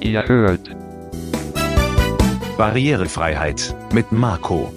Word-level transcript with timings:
Ihr 0.00 0.26
hört 0.26 0.70
Barrierefreiheit 2.56 3.74
mit 3.92 4.12
Marco. 4.12 4.72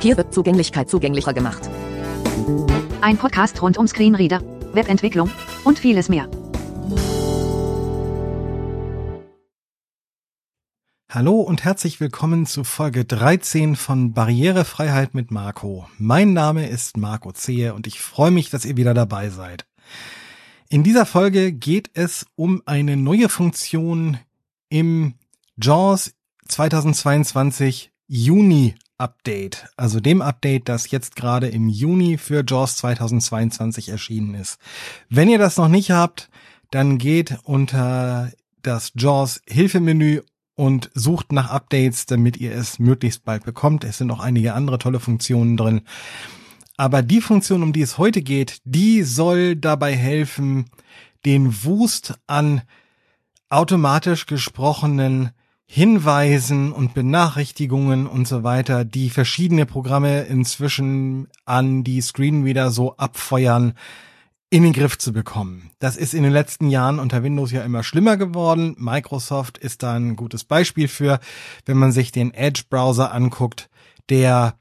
Hier 0.00 0.16
wird 0.16 0.32
Zugänglichkeit 0.32 0.88
zugänglicher 0.88 1.34
gemacht. 1.34 1.68
Ein 3.00 3.16
Podcast 3.16 3.60
rund 3.62 3.78
um 3.78 3.86
Screenreader, 3.86 4.42
Webentwicklung 4.72 5.30
und 5.64 5.78
vieles 5.78 6.08
mehr. 6.08 6.28
Hallo 11.10 11.40
und 11.40 11.64
herzlich 11.64 12.00
willkommen 12.00 12.46
zu 12.46 12.64
Folge 12.64 13.04
13 13.04 13.76
von 13.76 14.12
Barrierefreiheit 14.12 15.14
mit 15.14 15.30
Marco. 15.30 15.88
Mein 15.98 16.32
Name 16.32 16.68
ist 16.68 16.96
Marco 16.96 17.32
Zehe 17.32 17.74
und 17.74 17.86
ich 17.86 18.00
freue 18.00 18.30
mich, 18.30 18.50
dass 18.50 18.64
ihr 18.64 18.76
wieder 18.76 18.94
dabei 18.94 19.30
seid. 19.30 19.64
In 20.74 20.82
dieser 20.82 21.06
Folge 21.06 21.52
geht 21.52 21.92
es 21.94 22.26
um 22.34 22.60
eine 22.66 22.96
neue 22.96 23.28
Funktion 23.28 24.18
im 24.70 25.14
JAWS 25.56 26.14
2022 26.48 27.92
Juni 28.08 28.74
Update, 28.98 29.68
also 29.76 30.00
dem 30.00 30.20
Update, 30.20 30.68
das 30.68 30.90
jetzt 30.90 31.14
gerade 31.14 31.46
im 31.46 31.68
Juni 31.68 32.18
für 32.18 32.42
JAWS 32.44 32.74
2022 32.78 33.90
erschienen 33.90 34.34
ist. 34.34 34.58
Wenn 35.08 35.28
ihr 35.28 35.38
das 35.38 35.58
noch 35.58 35.68
nicht 35.68 35.92
habt, 35.92 36.28
dann 36.72 36.98
geht 36.98 37.38
unter 37.44 38.32
das 38.62 38.90
JAWS 38.96 39.42
Hilfemenü 39.46 40.22
und 40.56 40.90
sucht 40.92 41.30
nach 41.30 41.50
Updates, 41.50 42.06
damit 42.06 42.36
ihr 42.36 42.50
es 42.50 42.80
möglichst 42.80 43.24
bald 43.24 43.44
bekommt. 43.44 43.84
Es 43.84 43.98
sind 43.98 44.10
auch 44.10 44.18
einige 44.18 44.54
andere 44.54 44.78
tolle 44.78 44.98
Funktionen 44.98 45.56
drin. 45.56 45.82
Aber 46.76 47.02
die 47.02 47.20
Funktion, 47.20 47.62
um 47.62 47.72
die 47.72 47.82
es 47.82 47.98
heute 47.98 48.22
geht, 48.22 48.60
die 48.64 49.02
soll 49.02 49.56
dabei 49.56 49.94
helfen, 49.94 50.66
den 51.24 51.64
Wust 51.64 52.18
an 52.26 52.62
automatisch 53.48 54.26
gesprochenen 54.26 55.30
Hinweisen 55.66 56.72
und 56.72 56.94
Benachrichtigungen 56.94 58.06
und 58.06 58.28
so 58.28 58.42
weiter, 58.42 58.84
die 58.84 59.10
verschiedene 59.10 59.66
Programme 59.66 60.22
inzwischen 60.22 61.28
an 61.46 61.84
die 61.84 62.00
Screenreader 62.00 62.70
so 62.70 62.96
abfeuern, 62.96 63.74
in 64.50 64.62
den 64.62 64.72
Griff 64.72 64.98
zu 64.98 65.12
bekommen. 65.12 65.70
Das 65.80 65.96
ist 65.96 66.14
in 66.14 66.22
den 66.22 66.32
letzten 66.32 66.68
Jahren 66.68 66.98
unter 66.98 67.22
Windows 67.22 67.50
ja 67.50 67.62
immer 67.62 67.82
schlimmer 67.82 68.16
geworden. 68.16 68.76
Microsoft 68.78 69.58
ist 69.58 69.82
da 69.82 69.94
ein 69.94 70.16
gutes 70.16 70.44
Beispiel 70.44 70.86
für, 70.86 71.18
wenn 71.66 71.76
man 71.76 71.92
sich 71.92 72.12
den 72.12 72.32
Edge-Browser 72.32 73.12
anguckt, 73.12 73.68
der 74.10 74.54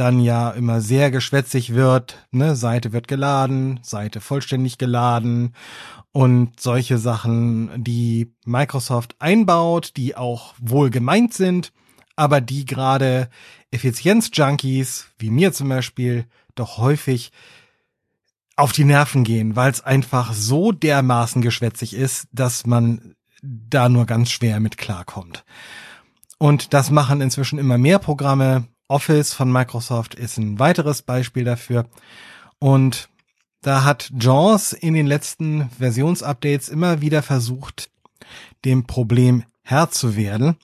dann 0.00 0.18
ja 0.18 0.50
immer 0.50 0.80
sehr 0.80 1.10
geschwätzig 1.10 1.74
wird. 1.74 2.26
Ne? 2.30 2.56
Seite 2.56 2.92
wird 2.92 3.06
geladen, 3.06 3.80
Seite 3.82 4.22
vollständig 4.22 4.78
geladen 4.78 5.54
und 6.12 6.58
solche 6.58 6.96
Sachen, 6.96 7.70
die 7.84 8.34
Microsoft 8.46 9.14
einbaut, 9.18 9.92
die 9.96 10.16
auch 10.16 10.54
wohl 10.58 10.88
gemeint 10.88 11.34
sind, 11.34 11.72
aber 12.16 12.40
die 12.40 12.64
gerade 12.64 13.28
Effizienz-Junkies, 13.70 15.08
wie 15.18 15.30
mir 15.30 15.52
zum 15.52 15.68
Beispiel, 15.68 16.24
doch 16.54 16.78
häufig 16.78 17.30
auf 18.56 18.72
die 18.72 18.84
Nerven 18.84 19.22
gehen, 19.22 19.54
weil 19.54 19.70
es 19.70 19.82
einfach 19.82 20.32
so 20.32 20.72
dermaßen 20.72 21.42
geschwätzig 21.42 21.94
ist, 21.94 22.26
dass 22.32 22.66
man 22.66 23.14
da 23.42 23.88
nur 23.88 24.06
ganz 24.06 24.30
schwer 24.30 24.60
mit 24.60 24.78
klarkommt. 24.78 25.44
Und 26.38 26.72
das 26.72 26.90
machen 26.90 27.20
inzwischen 27.20 27.58
immer 27.58 27.76
mehr 27.76 27.98
Programme. 27.98 28.66
Office 28.90 29.32
von 29.32 29.52
Microsoft 29.52 30.14
ist 30.14 30.36
ein 30.36 30.58
weiteres 30.58 31.02
Beispiel 31.02 31.44
dafür. 31.44 31.86
Und 32.58 33.08
da 33.62 33.84
hat 33.84 34.10
JAWS 34.18 34.72
in 34.72 34.94
den 34.94 35.06
letzten 35.06 35.70
Versionsupdates 35.70 36.68
immer 36.68 37.00
wieder 37.00 37.22
versucht, 37.22 37.90
dem 38.64 38.86
Problem 38.86 39.44
Herr 39.62 39.90
zu 39.90 40.16
werden, 40.16 40.56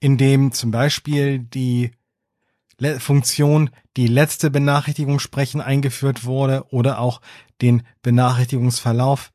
indem 0.00 0.52
zum 0.52 0.70
Beispiel 0.70 1.38
die 1.38 1.92
Funktion 2.98 3.70
die 3.96 4.06
letzte 4.06 4.50
Benachrichtigung 4.50 5.18
sprechen 5.18 5.60
eingeführt 5.60 6.24
wurde 6.24 6.64
oder 6.70 6.98
auch 6.98 7.20
den 7.60 7.82
Benachrichtigungsverlauf 8.02 9.32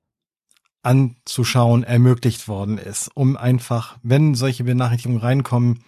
anzuschauen 0.81 1.84
ermöglicht 1.84 2.47
worden 2.47 2.78
ist, 2.78 3.09
um 3.16 3.38
einfach, 3.38 3.97
wenn 4.03 4.35
solche 4.35 4.63
Benachrichtigungen 4.63 5.22
reinkommen, 5.22 5.84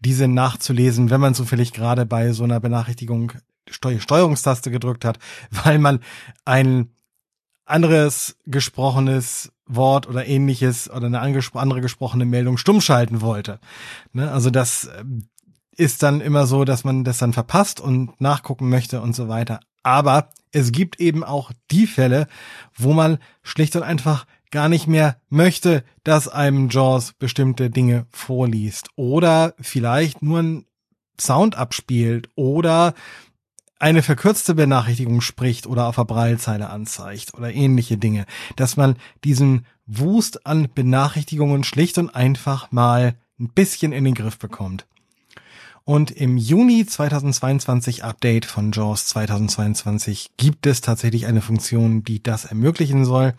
diese 0.00 0.28
nachzulesen, 0.28 1.10
wenn 1.10 1.20
man 1.20 1.34
zufällig 1.34 1.72
gerade 1.72 2.06
bei 2.06 2.32
so 2.32 2.44
einer 2.44 2.60
Benachrichtigung 2.60 3.32
Steuerungstaste 3.68 4.70
gedrückt 4.70 5.04
hat, 5.04 5.18
weil 5.64 5.78
man 5.78 6.00
ein 6.44 6.90
anderes 7.66 8.36
gesprochenes 8.46 9.52
Wort 9.66 10.08
oder 10.08 10.26
ähnliches 10.26 10.90
oder 10.90 11.06
eine 11.06 11.20
andere 11.20 11.80
gesprochene 11.80 12.24
Meldung 12.24 12.56
stumm 12.56 12.80
schalten 12.80 13.20
wollte. 13.20 13.60
Ne? 14.12 14.30
Also 14.30 14.50
das 14.50 14.90
ähm, 14.98 15.28
ist 15.76 16.02
dann 16.02 16.20
immer 16.20 16.46
so, 16.46 16.64
dass 16.64 16.82
man 16.82 17.04
das 17.04 17.18
dann 17.18 17.32
verpasst 17.32 17.80
und 17.80 18.20
nachgucken 18.20 18.68
möchte 18.68 19.00
und 19.00 19.14
so 19.14 19.28
weiter. 19.28 19.60
Aber 19.82 20.30
es 20.52 20.72
gibt 20.72 21.00
eben 21.00 21.22
auch 21.22 21.52
die 21.70 21.86
Fälle, 21.86 22.26
wo 22.74 22.92
man 22.92 23.18
schlicht 23.42 23.76
und 23.76 23.84
einfach 23.84 24.26
gar 24.50 24.68
nicht 24.68 24.86
mehr 24.86 25.20
möchte, 25.28 25.84
dass 26.04 26.28
einem 26.28 26.68
JAWS 26.68 27.14
bestimmte 27.14 27.70
Dinge 27.70 28.06
vorliest 28.10 28.88
oder 28.96 29.54
vielleicht 29.60 30.22
nur 30.22 30.40
ein 30.40 30.66
Sound 31.20 31.56
abspielt 31.56 32.28
oder 32.34 32.94
eine 33.78 34.02
verkürzte 34.02 34.54
Benachrichtigung 34.54 35.20
spricht 35.20 35.66
oder 35.66 35.86
auf 35.86 35.96
der 35.96 36.04
Braillezeile 36.04 36.68
anzeigt 36.68 37.34
oder 37.34 37.52
ähnliche 37.52 37.96
Dinge, 37.96 38.26
dass 38.56 38.76
man 38.76 38.96
diesen 39.24 39.66
Wust 39.86 40.46
an 40.46 40.68
Benachrichtigungen 40.74 41.64
schlicht 41.64 41.98
und 41.98 42.14
einfach 42.14 42.70
mal 42.72 43.14
ein 43.38 43.48
bisschen 43.48 43.92
in 43.92 44.04
den 44.04 44.14
Griff 44.14 44.38
bekommt. 44.38 44.86
Und 45.90 46.12
im 46.12 46.36
Juni 46.36 46.86
2022 46.86 48.04
Update 48.04 48.44
von 48.44 48.70
JAWS 48.70 49.06
2022 49.06 50.30
gibt 50.36 50.66
es 50.66 50.82
tatsächlich 50.82 51.26
eine 51.26 51.40
Funktion, 51.40 52.04
die 52.04 52.22
das 52.22 52.44
ermöglichen 52.44 53.04
soll. 53.04 53.34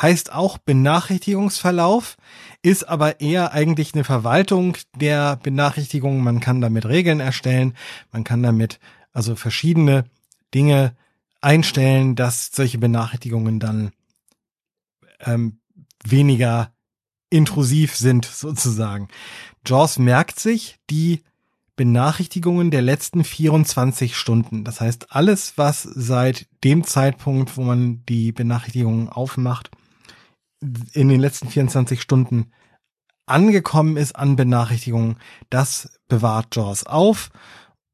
Heißt 0.00 0.32
auch 0.32 0.56
Benachrichtigungsverlauf, 0.56 2.16
ist 2.62 2.88
aber 2.88 3.20
eher 3.20 3.52
eigentlich 3.52 3.92
eine 3.92 4.04
Verwaltung 4.04 4.78
der 4.96 5.36
Benachrichtigungen. 5.36 6.24
Man 6.24 6.40
kann 6.40 6.62
damit 6.62 6.86
Regeln 6.86 7.20
erstellen, 7.20 7.74
man 8.10 8.24
kann 8.24 8.42
damit 8.42 8.80
also 9.12 9.36
verschiedene 9.36 10.06
Dinge 10.54 10.96
einstellen, 11.42 12.16
dass 12.16 12.52
solche 12.54 12.78
Benachrichtigungen 12.78 13.60
dann 13.60 13.92
ähm, 15.20 15.58
weniger 16.04 16.72
intrusiv 17.28 17.96
sind 17.96 18.24
sozusagen. 18.24 19.08
JAWS 19.66 19.98
merkt 19.98 20.40
sich 20.40 20.78
die 20.88 21.20
Benachrichtigungen 21.76 22.70
der 22.70 22.82
letzten 22.82 23.24
24 23.24 24.16
Stunden. 24.16 24.64
Das 24.64 24.80
heißt, 24.80 25.12
alles, 25.12 25.56
was 25.56 25.82
seit 25.82 26.46
dem 26.64 26.84
Zeitpunkt, 26.84 27.56
wo 27.56 27.62
man 27.62 28.04
die 28.06 28.32
Benachrichtigungen 28.32 29.08
aufmacht, 29.08 29.70
in 30.92 31.08
den 31.08 31.20
letzten 31.20 31.48
24 31.48 32.00
Stunden 32.00 32.52
angekommen 33.26 33.96
ist 33.96 34.14
an 34.14 34.36
Benachrichtigungen, 34.36 35.16
das 35.50 35.98
bewahrt 36.08 36.54
JAWS 36.54 36.86
auf, 36.86 37.30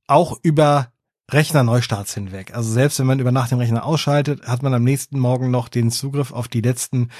auch 0.06 0.38
über 0.42 0.92
Rechnerneustarts 1.30 2.14
hinweg. 2.14 2.54
Also 2.54 2.72
selbst 2.72 2.98
wenn 2.98 3.06
man 3.06 3.20
über 3.20 3.32
Nacht 3.32 3.50
den 3.50 3.58
Rechner 3.58 3.84
ausschaltet, 3.84 4.46
hat 4.46 4.62
man 4.62 4.72
am 4.72 4.84
nächsten 4.84 5.18
Morgen 5.18 5.50
noch 5.50 5.68
den 5.68 5.90
Zugriff 5.90 6.32
auf 6.32 6.48
die 6.48 6.62
letzten 6.62 7.10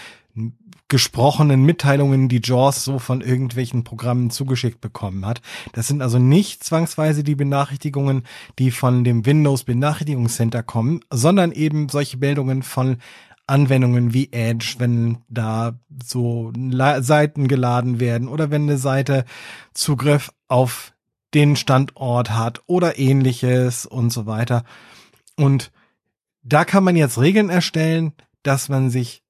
gesprochenen 0.88 1.65
Mitteilungen, 1.65 2.28
die 2.28 2.41
JAWS 2.43 2.84
so 2.84 2.99
von 2.99 3.21
irgendwelchen 3.21 3.84
Programmen 3.84 4.31
zugeschickt 4.31 4.81
bekommen 4.81 5.26
hat. 5.26 5.43
Das 5.72 5.87
sind 5.87 6.00
also 6.00 6.19
nicht 6.19 6.65
zwangsweise 6.65 7.22
die 7.22 7.34
Benachrichtigungen, 7.34 8.22
die 8.59 8.71
von 8.71 9.04
dem 9.04 9.26
Windows 9.26 9.65
Benachrichtigungscenter 9.65 10.62
kommen, 10.62 11.00
sondern 11.10 11.53
eben 11.53 11.91
solche 11.91 12.16
Meldungen 12.16 12.62
von 12.62 12.97
Anwendungen 13.47 14.15
wie 14.15 14.31
Edge, 14.32 14.76
wenn 14.78 15.19
da 15.28 15.78
so 16.04 16.52
Seiten 17.00 17.49
geladen 17.49 18.00
werden 18.00 18.29
oder 18.29 18.50
wenn 18.50 18.62
eine 18.62 18.79
Seite 18.79 19.25
Zugriff 19.73 20.32
auf 20.49 20.93
den 21.34 21.56
Standort 21.56 22.31
hat 22.31 22.62
oder 22.67 22.99
ähnliches 22.99 23.87
und 23.87 24.11
so 24.11 24.26
weiter. 24.26 24.64
Und 25.37 25.70
da 26.43 26.64
kann 26.64 26.84
man 26.84 26.96
jetzt 26.96 27.19
Regeln 27.19 27.50
erstellen, 27.50 28.12
dass 28.43 28.69
man 28.69 28.91
sich 28.91 29.23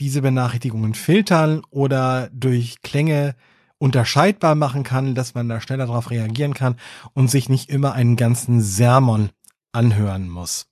diese 0.00 0.22
Benachrichtigungen 0.22 0.94
filtern 0.94 1.62
oder 1.70 2.30
durch 2.32 2.82
Klänge 2.82 3.34
unterscheidbar 3.78 4.54
machen 4.54 4.84
kann, 4.84 5.14
dass 5.14 5.34
man 5.34 5.48
da 5.48 5.60
schneller 5.60 5.86
darauf 5.86 6.10
reagieren 6.10 6.54
kann 6.54 6.76
und 7.14 7.28
sich 7.28 7.48
nicht 7.48 7.68
immer 7.68 7.94
einen 7.94 8.16
ganzen 8.16 8.60
Sermon 8.60 9.30
anhören 9.72 10.28
muss. 10.28 10.68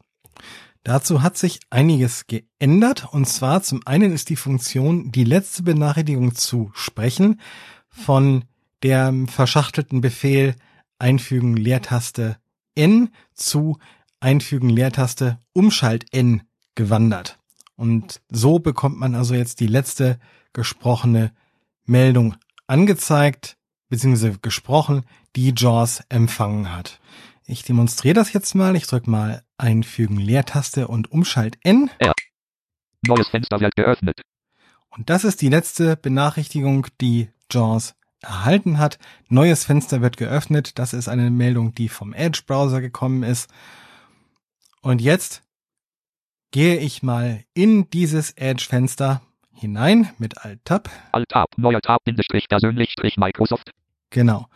Dazu 0.84 1.22
hat 1.22 1.36
sich 1.36 1.60
einiges 1.70 2.26
geändert 2.26 3.08
und 3.12 3.28
zwar 3.28 3.62
zum 3.62 3.84
einen 3.84 4.12
ist 4.12 4.28
die 4.28 4.36
Funktion, 4.36 5.10
die 5.10 5.24
letzte 5.24 5.62
Benachrichtigung 5.62 6.34
zu 6.34 6.70
sprechen 6.74 7.40
von 7.88 8.44
der 8.82 9.12
verschachtelten 9.26 10.00
Befehl 10.00 10.54
einfügen 10.98 11.56
Leertaste 11.56 12.36
N 12.76 13.10
zu 13.34 13.78
einfügen 14.20 14.70
Leertaste 14.70 15.38
Umschalt 15.52 16.06
N 16.12 16.42
gewandert. 16.76 17.39
Und 17.80 18.20
so 18.28 18.58
bekommt 18.58 18.98
man 18.98 19.14
also 19.14 19.34
jetzt 19.34 19.58
die 19.58 19.66
letzte 19.66 20.20
gesprochene 20.52 21.32
Meldung 21.86 22.36
angezeigt, 22.66 23.56
beziehungsweise 23.88 24.38
gesprochen, 24.38 25.06
die 25.34 25.54
JAWS 25.56 26.02
empfangen 26.10 26.76
hat. 26.76 27.00
Ich 27.46 27.64
demonstriere 27.64 28.12
das 28.12 28.34
jetzt 28.34 28.54
mal. 28.54 28.76
Ich 28.76 28.86
drücke 28.86 29.08
mal 29.08 29.44
Einfügen 29.56 30.18
Leertaste 30.18 30.88
und 30.88 31.10
Umschalt 31.10 31.56
N. 31.62 31.88
Neues 33.00 33.28
Fenster 33.28 33.58
wird 33.60 33.74
geöffnet. 33.74 34.20
Und 34.90 35.08
das 35.08 35.24
ist 35.24 35.40
die 35.40 35.48
letzte 35.48 35.96
Benachrichtigung, 35.96 36.86
die 37.00 37.30
JAWS 37.50 37.94
erhalten 38.20 38.78
hat. 38.78 38.98
Neues 39.30 39.64
Fenster 39.64 40.02
wird 40.02 40.18
geöffnet. 40.18 40.78
Das 40.78 40.92
ist 40.92 41.08
eine 41.08 41.30
Meldung, 41.30 41.74
die 41.74 41.88
vom 41.88 42.12
Edge-Browser 42.12 42.82
gekommen 42.82 43.22
ist. 43.22 43.50
Und 44.82 45.00
jetzt 45.00 45.42
gehe 46.50 46.76
ich 46.76 47.02
mal 47.02 47.44
in 47.54 47.88
dieses 47.90 48.32
Edge-Fenster 48.32 49.22
hinein 49.54 50.08
mit 50.18 50.38
Alt-Tab. 50.38 50.90
Alt-Tab, 51.12 51.50
neuer 51.56 51.80
Tab, 51.80 52.04
Bindestrich, 52.04 52.48
persönlich, 52.48 52.90
Strich, 52.90 53.16
Microsoft. 53.16 53.70
Genau. 54.10 54.46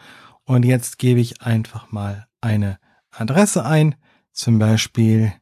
Und 0.44 0.64
jetzt 0.64 0.99
gebe 0.99 1.20
ich 1.20 1.43
einfach 1.43 1.91
mal 1.93 2.26
eine 2.41 2.79
Adresse 3.11 3.64
ein, 3.64 3.94
zum 4.32 4.58
Beispiel 4.58 5.32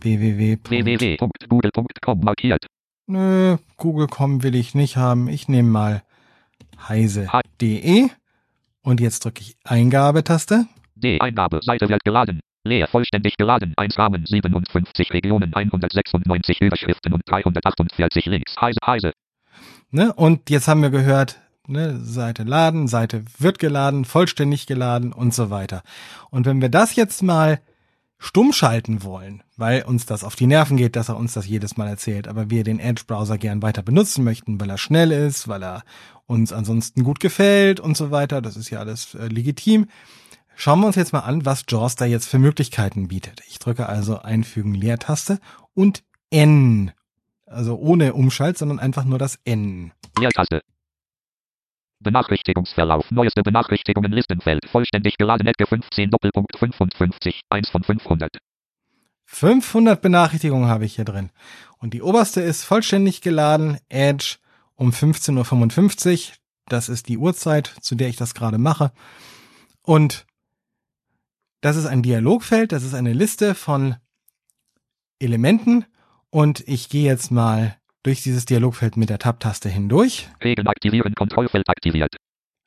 www. 0.00 0.58
www.google.com 0.68 2.20
markiert. 2.20 2.66
Nö, 3.06 3.56
Google.com 3.76 4.42
will 4.42 4.54
ich 4.54 4.74
nicht 4.74 4.96
haben. 4.96 5.28
Ich 5.28 5.48
nehme 5.48 5.68
mal 5.68 6.02
heise.de 6.88 8.08
und 8.82 9.00
jetzt 9.00 9.24
drücke 9.24 9.42
ich 9.42 9.56
Eingabetaste. 9.64 10.66
D. 10.94 11.20
Eingabe, 11.20 11.60
Seite 11.62 11.88
wird 11.88 12.04
geladen. 12.04 12.40
Leer, 12.64 12.86
vollständig 12.86 13.36
geladen. 13.36 13.74
1 13.76 13.98
Rahmen, 13.98 14.24
57 14.24 15.12
Regionen, 15.12 15.52
196 15.52 16.60
Überschriften 16.60 17.12
und 17.12 17.22
348 17.26 18.26
Links. 18.26 18.54
Heise, 18.60 18.78
heise. 18.86 19.12
Ne? 19.90 20.12
Und 20.12 20.48
jetzt 20.48 20.68
haben 20.68 20.82
wir 20.82 20.90
gehört, 20.90 21.40
ne, 21.66 21.98
Seite 21.98 22.44
laden, 22.44 22.88
Seite 22.88 23.24
wird 23.38 23.58
geladen, 23.58 24.04
vollständig 24.04 24.66
geladen 24.66 25.12
und 25.12 25.34
so 25.34 25.50
weiter. 25.50 25.82
Und 26.30 26.46
wenn 26.46 26.60
wir 26.60 26.68
das 26.68 26.94
jetzt 26.94 27.22
mal 27.22 27.60
stumm 28.18 28.52
schalten 28.52 29.02
wollen, 29.02 29.42
weil 29.56 29.82
uns 29.82 30.06
das 30.06 30.22
auf 30.22 30.36
die 30.36 30.46
Nerven 30.46 30.76
geht, 30.76 30.94
dass 30.94 31.08
er 31.08 31.16
uns 31.16 31.32
das 31.32 31.48
jedes 31.48 31.76
Mal 31.76 31.88
erzählt, 31.88 32.28
aber 32.28 32.50
wir 32.50 32.62
den 32.62 32.78
Edge-Browser 32.78 33.36
gern 33.36 33.62
weiter 33.62 33.82
benutzen 33.82 34.22
möchten, 34.22 34.60
weil 34.60 34.70
er 34.70 34.78
schnell 34.78 35.10
ist, 35.10 35.48
weil 35.48 35.64
er 35.64 35.82
uns 36.26 36.52
ansonsten 36.52 37.02
gut 37.02 37.18
gefällt 37.18 37.80
und 37.80 37.96
so 37.96 38.12
weiter, 38.12 38.40
das 38.40 38.56
ist 38.56 38.70
ja 38.70 38.78
alles 38.78 39.16
äh, 39.16 39.26
legitim. 39.26 39.88
Schauen 40.54 40.80
wir 40.80 40.86
uns 40.86 40.96
jetzt 40.96 41.12
mal 41.12 41.20
an, 41.20 41.44
was 41.44 41.64
JAWS 41.68 41.96
da 41.96 42.04
jetzt 42.04 42.28
für 42.28 42.38
Möglichkeiten 42.38 43.08
bietet. 43.08 43.40
Ich 43.48 43.58
drücke 43.58 43.88
also 43.88 44.20
Einfügen 44.20 44.74
Leertaste 44.74 45.40
und 45.74 46.04
N. 46.30 46.92
Also 47.46 47.76
ohne 47.76 48.14
Umschalt, 48.14 48.56
sondern 48.58 48.78
einfach 48.78 49.04
nur 49.04 49.18
das 49.18 49.38
N. 49.44 49.92
Leertaste. 50.18 50.62
Benachrichtigungsverlauf. 52.00 53.10
Neueste 53.10 53.42
Benachrichtigungen 53.42 54.12
Listenfeld. 54.12 54.68
Vollständig 54.68 55.16
geladen. 55.18 55.46
Ecke 55.46 55.66
15 55.66 56.10
Doppelpunkt 56.10 56.58
55. 56.58 57.42
1 57.48 57.70
von 57.70 57.82
500. 57.82 58.38
500 59.24 60.00
Benachrichtigungen 60.02 60.68
habe 60.68 60.84
ich 60.84 60.96
hier 60.96 61.04
drin. 61.04 61.30
Und 61.78 61.94
die 61.94 62.02
oberste 62.02 62.40
ist 62.40 62.64
vollständig 62.64 63.20
geladen. 63.20 63.78
Edge 63.88 64.36
um 64.74 64.90
15.55 64.90 66.28
Uhr. 66.28 66.34
Das 66.66 66.88
ist 66.88 67.08
die 67.08 67.18
Uhrzeit, 67.18 67.66
zu 67.80 67.94
der 67.94 68.08
ich 68.08 68.16
das 68.16 68.34
gerade 68.34 68.58
mache. 68.58 68.92
Und 69.82 70.26
das 71.62 71.76
ist 71.76 71.86
ein 71.86 72.02
Dialogfeld. 72.02 72.72
Das 72.72 72.82
ist 72.82 72.92
eine 72.92 73.14
Liste 73.14 73.54
von 73.54 73.96
Elementen. 75.18 75.86
Und 76.28 76.66
ich 76.68 76.88
gehe 76.90 77.04
jetzt 77.04 77.30
mal 77.30 77.76
durch 78.02 78.22
dieses 78.22 78.44
Dialogfeld 78.44 78.96
mit 78.96 79.08
der 79.08 79.18
Tab-Taste 79.18 79.68
hindurch. 79.68 80.28
Regeln 80.42 80.66
aktivieren. 80.66 81.14
Kontrollfeld 81.14 81.68
aktiviert. 81.68 82.16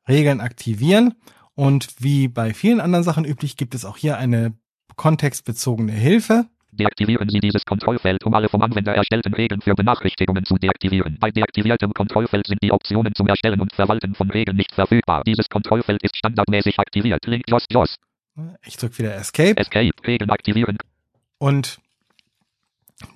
Regeln 0.07 0.39
aktivieren. 0.39 1.13
Und 1.56 1.89
wie 2.00 2.27
bei 2.27 2.53
vielen 2.53 2.80
anderen 2.80 3.03
Sachen 3.03 3.25
üblich, 3.25 3.57
gibt 3.57 3.75
es 3.75 3.86
auch 3.86 3.97
hier 3.97 4.18
eine 4.18 4.53
kontextbezogene 4.95 5.92
Hilfe. 5.92 6.45
Deaktivieren 6.71 7.30
Sie 7.30 7.39
dieses 7.39 7.65
Kontrollfeld, 7.65 8.25
um 8.25 8.33
alle 8.33 8.50
vom 8.50 8.62
Anwender 8.62 8.94
erstellten 8.94 9.33
Regeln 9.33 9.62
für 9.62 9.75
Benachrichtigungen 9.75 10.45
zu 10.45 10.56
deaktivieren. 10.56 11.18
Bei 11.19 11.31
deaktiviertem 11.31 11.94
Kontrollfeld 11.94 12.47
sind 12.47 12.62
die 12.62 12.71
Optionen 12.71 13.13
zum 13.15 13.27
Erstellen 13.27 13.62
und 13.62 13.74
Verwalten 13.74 14.13
von 14.13 14.30
Regeln 14.30 14.57
nicht 14.57 14.74
verfügbar. 14.74 15.24
Dieses 15.25 15.50
Kontrollfeld 15.50 16.03
ist 16.03 16.18
standardmäßig 16.18 16.80
aktiviert. 16.80 17.25
Link 17.25 17.44
JOS 17.50 17.65
JOS. 17.71 17.95
Ich 18.66 18.78
drücke 18.78 18.98
wieder 19.00 19.16
Escape. 19.16 19.58
Escape. 19.58 19.92
Regeln 20.06 20.30
aktivieren. 20.30 20.78
Und 21.38 21.80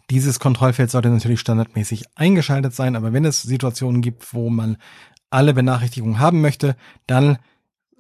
dieses 0.10 0.40
Kontrollfeld 0.40 0.92
sollte 0.92 1.10
natürlich 1.10 1.40
standardmäßig 1.40 2.06
eingeschaltet 2.16 2.74
sein, 2.74 2.96
aber 2.96 3.14
wenn 3.14 3.26
es 3.26 3.42
Situationen 3.42 4.02
gibt, 4.02 4.34
wo 4.34 4.50
man 4.50 4.78
alle 5.30 5.54
Benachrichtigungen 5.54 6.20
haben 6.20 6.42
möchte, 6.42 6.76
dann 7.08 7.38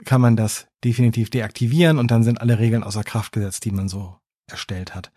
kann 0.06 0.21
man 0.21 0.36
das 0.36 0.68
definitiv 0.83 1.30
deaktivieren 1.30 1.98
und 1.98 2.12
dann 2.12 2.24
sind 2.24 2.42
alle 2.42 2.60
Regeln 2.60 2.83
außer 2.83 3.04
Kraft 3.04 3.33
gesetzt, 3.33 3.65
die 3.65 3.72
man 3.72 3.89
so 3.89 4.18
erstellt 4.48 4.95
hat. 4.95 5.12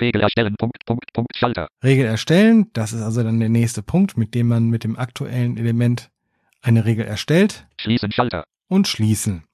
Regel 0.00 0.22
erstellen. 0.22 0.54
Punkt, 0.56 0.84
Punkt, 0.86 1.12
Punkt, 1.12 1.36
Schalter. 1.36 1.68
Regel 1.82 2.06
erstellen, 2.06 2.70
das 2.72 2.92
ist 2.92 3.02
also 3.02 3.22
dann 3.22 3.40
der 3.40 3.48
nächste 3.48 3.82
Punkt, 3.82 4.16
mit 4.16 4.34
dem 4.34 4.48
man 4.48 4.68
mit 4.68 4.84
dem 4.84 4.96
aktuellen 4.96 5.56
Element 5.56 6.10
eine 6.62 6.84
Regel 6.84 7.04
erstellt 7.04 7.66
Schließen 7.80 8.12
Schalter. 8.12 8.44
und 8.68 8.86
schließen. 8.86 9.44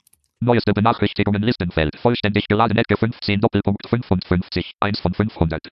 Neueste 0.41 0.73
Benachrichtigungen 0.73 1.43
Listenfeld. 1.43 1.97
Vollständig 2.01 2.49
geladen. 2.49 2.77
Ecke 2.77 2.97
15 2.97 3.41
Doppelpunkt 3.41 3.89
55. 3.89 4.73
1 4.81 5.01
von 5.01 5.15
500. 5.15 5.69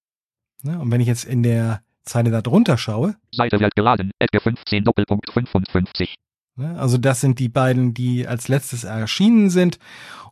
Ne? 0.63 0.79
Und 0.79 0.91
wenn 0.91 1.01
ich 1.01 1.09
jetzt 1.09 1.25
in 1.25 1.43
der 1.43 1.83
Zeile 2.05 2.31
da 2.31 2.43
drunter 2.43 2.79
schaue, 2.79 3.17
Seite 3.33 3.61
wird 3.61 3.75
geladen. 3.75 4.11
Ecke 4.19 4.41
15 4.41 4.85
Doppelpunkt 4.85 5.31
55. 5.31 6.15
Ne? 6.57 6.79
Also 6.79 6.99
das 6.99 7.21
sind 7.21 7.39
die 7.39 7.49
beiden, 7.49 7.95
die 7.95 8.27
als 8.27 8.49
letztes 8.49 8.85
erschienen 8.85 9.51
sind. 9.51 9.79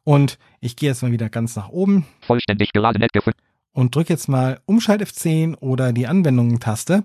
Und 0.04 0.38
ich 0.60 0.76
gehe 0.76 0.88
jetzt 0.88 1.02
mal 1.02 1.12
wieder 1.12 1.28
ganz 1.28 1.56
nach 1.56 1.68
oben 1.68 2.06
Vollständig 2.22 2.72
geladen. 2.72 3.02
Ecke 3.02 3.22
5. 3.22 3.36
und 3.72 3.94
drücke 3.94 4.12
jetzt 4.12 4.28
mal 4.28 4.60
Umschalt 4.66 5.02
F10 5.02 5.56
oder 5.56 5.92
die 5.92 6.06
Anwendungen-Taste, 6.06 7.04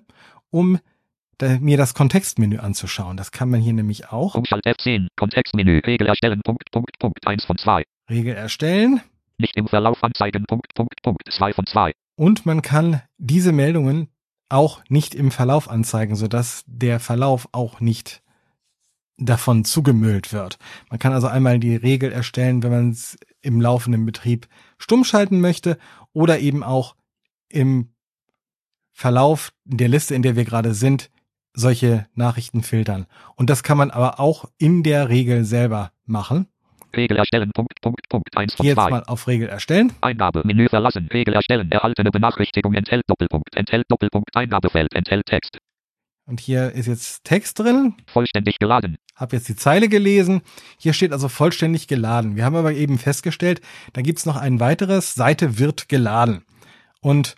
um 0.50 0.80
da, 1.38 1.60
mir 1.60 1.78
das 1.78 1.94
Kontextmenü 1.94 2.58
anzuschauen. 2.58 3.18
Das 3.18 3.32
kann 3.32 3.50
man 3.50 3.62
hier 3.62 3.74
nämlich 3.74 4.12
auch. 4.12 4.36
Umschalt 4.36 4.66
F10. 4.66 5.08
Kontextmenü. 5.16 5.82
Regel 5.86 6.08
erstellen. 6.08 6.42
Punkt, 6.44 6.72
Punkt, 6.72 6.98
Punkt. 7.00 7.28
1 7.28 7.46
von 7.46 7.58
2. 7.58 7.84
Regel 8.10 8.36
erstellen. 8.36 9.02
Nicht 9.38 9.56
im 9.58 9.68
Verlauf 9.68 10.04
anzeigen. 10.04 10.46
Punkt, 10.48 10.74
Punkt, 10.74 11.02
Punkt. 11.02 11.22
2 11.30 11.54
von 11.54 11.66
2. 11.66 11.94
Und 12.16 12.46
man 12.46 12.62
kann 12.62 13.02
diese 13.18 13.52
Meldungen 13.52 14.10
auch 14.50 14.82
nicht 14.90 15.16
im 15.16 15.32
Verlauf 15.32 15.70
anzeigen, 15.70 16.16
sodass 16.16 16.64
der 16.68 17.00
Verlauf 17.00 17.50
auch 17.52 17.80
nicht 17.80 18.22
davon 19.18 19.64
zugemüllt 19.64 20.34
wird. 20.34 20.58
Man 20.90 21.00
kann 21.00 21.14
also 21.14 21.28
einmal 21.28 21.60
die 21.60 21.76
Regel 21.76 22.12
erstellen, 22.12 22.64
wenn 22.64 22.72
man 22.72 22.90
es 22.90 23.18
im 23.42 23.62
laufenden 23.62 24.06
Betrieb 24.06 24.48
stumm 24.78 25.04
schalten 25.04 25.40
möchte 25.40 25.78
oder 26.14 26.40
eben 26.40 26.64
auch 26.64 26.96
im 27.50 27.90
Verlauf 28.92 29.52
der 29.64 29.90
Liste, 29.90 30.16
in 30.16 30.22
der 30.22 30.36
wir 30.36 30.46
gerade 30.46 30.74
sind, 30.74 31.12
solche 31.56 32.08
Nachrichten 32.14 32.64
filtern. 32.64 33.08
Und 33.36 33.50
das 33.50 33.64
kann 33.64 33.78
man 33.78 33.92
aber 33.92 34.20
auch 34.20 34.46
in 34.58 34.84
der 34.84 35.10
Regel 35.10 35.46
selber 35.46 35.92
machen. 36.06 36.48
Regel 36.96 37.18
erstellen. 37.18 37.52
Punkt, 37.54 37.82
Punkt, 37.82 38.08
Punkt. 38.10 38.38
1 38.38 38.54
von 38.54 38.64
Hier 38.64 38.72
jetzt 38.72 38.84
2. 38.84 38.90
mal 38.90 39.04
auf 39.04 39.28
Regel 39.28 39.50
erstellen. 39.50 39.94
Eingabe, 40.02 40.44
Menü 40.46 40.68
verlassen, 40.70 41.08
Regel 41.12 41.34
erstellen, 41.34 41.72
erhaltene 41.72 42.12
Benachrichtigung 42.12 42.74
enthält 42.74 43.04
Doppelpunkt, 43.08 43.56
enthält 43.56 43.86
Doppelpunkt, 43.90 44.36
Eingabefeld, 44.36 44.94
enthält 44.96 45.26
Text, 45.26 45.58
Und 46.26 46.40
hier 46.40 46.72
ist 46.72 46.88
jetzt 46.88 47.24
Text 47.24 47.60
drin. 47.60 47.96
vollständig 48.08 48.60
geladen, 48.60 48.98
Habe 49.16 49.36
jetzt 49.36 49.48
die 49.50 49.56
Zeile 49.56 49.90
gelesen. 49.90 50.42
Hier 50.78 50.94
steht 50.94 51.12
also 51.12 51.28
vollständig 51.28 51.88
geladen. 51.88 52.36
Wir 52.36 52.46
haben 52.46 52.56
aber 52.56 52.74
eben 52.74 52.98
festgestellt, 52.98 53.62
da 53.94 54.02
gibt's 54.02 54.26
noch 54.26 54.38
ein 54.38 54.60
weiteres, 54.60 55.16
Seite 55.16 55.60
wird 55.60 55.90
geladen. 55.90 56.44
Und 57.02 57.36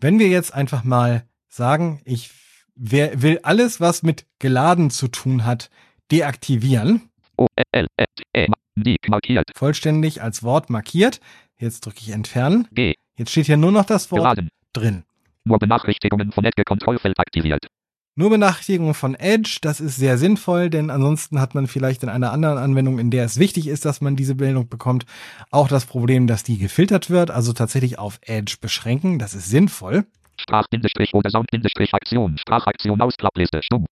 wenn 0.00 0.18
wir 0.18 0.28
jetzt 0.28 0.54
einfach 0.54 0.84
mal 0.84 1.24
sagen, 1.48 2.00
ich 2.04 2.30
wer 2.78 3.20
will 3.22 3.40
alles, 3.42 3.80
was 3.80 4.02
mit 4.02 4.24
geladen 4.38 4.90
zu 4.90 5.08
tun 5.08 5.44
hat, 5.44 5.70
deaktivieren, 6.10 7.10
O, 7.36 7.46
L, 7.72 7.86
L, 7.96 8.06
E, 8.34 8.46
D, 8.76 8.96
markiert, 9.08 9.50
vollständig 9.54 10.22
als 10.22 10.42
Wort 10.42 10.70
markiert. 10.70 11.20
Jetzt 11.58 11.84
drücke 11.84 11.98
ich 12.00 12.10
entfernen. 12.10 12.68
G, 12.72 12.94
Jetzt 13.16 13.32
steht 13.32 13.46
hier 13.46 13.56
nur 13.56 13.72
noch 13.72 13.84
das 13.84 14.10
Wort 14.12 14.20
geladen, 14.22 14.48
drin. 14.72 15.02
nur 15.44 15.58
Benachrichtigungen 15.58 16.30
von 16.32 16.44
Edge 16.44 16.62
Kontrollfeld 16.64 17.18
aktiviert, 17.18 17.66
Nur 18.14 18.30
Benachrichtigungen 18.30 18.94
von 18.94 19.14
Edge, 19.16 19.58
das 19.60 19.80
ist 19.80 19.96
sehr 19.96 20.18
sinnvoll, 20.18 20.70
denn 20.70 20.90
ansonsten 20.90 21.40
hat 21.40 21.54
man 21.54 21.66
vielleicht 21.66 22.02
in 22.04 22.08
einer 22.08 22.32
anderen 22.32 22.58
Anwendung, 22.58 22.98
in 23.00 23.10
der 23.10 23.24
es 23.24 23.38
wichtig 23.38 23.66
ist, 23.66 23.84
dass 23.84 24.00
man 24.00 24.14
diese 24.16 24.34
Meldung 24.36 24.68
bekommt, 24.68 25.04
auch 25.50 25.66
das 25.68 25.84
Problem, 25.86 26.26
dass 26.28 26.44
die 26.44 26.58
gefiltert 26.58 27.10
wird, 27.10 27.30
also 27.32 27.52
tatsächlich 27.52 27.98
auf 27.98 28.18
Edge 28.22 28.56
beschränken, 28.60 29.18
das 29.18 29.34
ist 29.34 29.50
sinnvoll. 29.50 30.04
Sprach-Bindestrich 30.40 31.14
oder 31.14 31.30
Sound-Bindestrich 31.30 31.94
Aktion, 31.94 32.38
Sprachaktion 32.38 33.00
Ausklappliste, 33.00 33.60
stumm, 33.62 33.86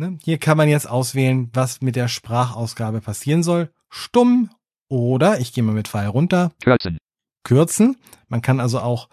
Ne? 0.00 0.18
Hier 0.24 0.38
kann 0.38 0.56
man 0.56 0.68
jetzt 0.70 0.88
auswählen, 0.88 1.50
was 1.52 1.82
mit 1.82 1.94
der 1.94 2.08
Sprachausgabe 2.08 3.02
passieren 3.02 3.42
soll. 3.42 3.70
Stumm 3.90 4.48
oder, 4.88 5.40
ich 5.40 5.52
gehe 5.52 5.62
mal 5.62 5.74
mit 5.74 5.88
Pfeil 5.88 6.06
runter, 6.08 6.52
kürzen, 6.62 6.96
kürzen. 7.44 7.96
Man 8.28 8.40
kann 8.40 8.60
also 8.60 8.80
auch 8.80 9.10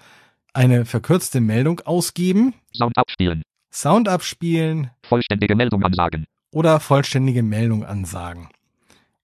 eine 0.53 0.85
verkürzte 0.85 1.41
Meldung 1.41 1.81
ausgeben, 1.81 2.53
Sound 2.73 2.97
abspielen. 2.97 3.43
Sound 3.69 4.07
abspielen 4.07 4.89
Vollständige 5.03 5.55
Meldung 5.55 5.83
ansagen. 5.83 6.25
oder 6.51 6.79
vollständige 6.79 7.43
Meldung 7.43 7.83
ansagen. 7.83 8.47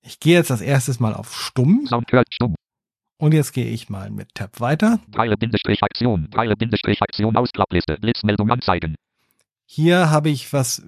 Ich 0.02 0.20
gehe 0.20 0.36
jetzt 0.36 0.52
als 0.52 0.60
erstes 0.60 1.00
mal 1.00 1.14
auf 1.14 1.34
Stumm 1.34 1.88
Sound 1.88 2.12
hört 2.12 2.28
stumm. 2.34 2.56
Und 3.18 3.34
jetzt 3.34 3.54
gehe 3.54 3.68
ich 3.68 3.90
mal 3.90 4.10
mit 4.10 4.36
Tab 4.36 4.60
weiter. 4.60 5.00
Breile 5.08 5.38
Bindestrich 5.38 5.82
Aktion. 5.84 6.30
Breile 6.30 6.56
Bindestrich 6.56 7.02
Aktion 7.02 7.36
Ausklappliste. 7.36 7.98
Blitzmeldung 7.98 8.50
anzeigen. 8.52 8.96
Hier 9.66 10.10
habe 10.10 10.30
ich 10.30 10.52
was 10.52 10.84